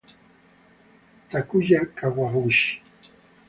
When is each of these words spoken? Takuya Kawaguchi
Takuya 1.29 1.81
Kawaguchi 1.97 2.69